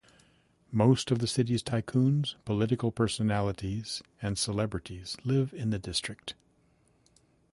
[0.71, 6.33] Most of the city's tycoons, political personalities and celebrities live in the district.